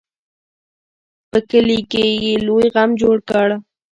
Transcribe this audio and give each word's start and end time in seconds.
په 1.31 1.39
کلي 1.49 1.79
کې 1.91 2.03
یې 2.23 2.33
لوی 2.47 2.65
غم 2.73 2.89
جوړ 3.01 3.15
کړ. 3.29 3.47